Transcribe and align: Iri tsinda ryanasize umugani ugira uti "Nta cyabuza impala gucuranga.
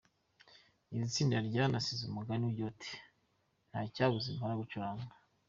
Iri 0.93 1.05
tsinda 1.13 1.37
ryanasize 1.49 2.03
umugani 2.05 2.43
ugira 2.49 2.67
uti 2.71 2.91
"Nta 3.69 3.79
cyabuza 3.93 4.27
impala 4.29 4.59
gucuranga. 4.61 5.05